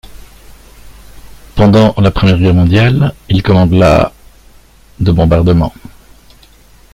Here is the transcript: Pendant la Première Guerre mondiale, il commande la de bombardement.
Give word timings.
Pendant 1.55 1.93
la 1.99 2.09
Première 2.09 2.39
Guerre 2.39 2.55
mondiale, 2.55 3.13
il 3.29 3.43
commande 3.43 3.73
la 3.73 4.11
de 4.99 5.11
bombardement. 5.11 5.71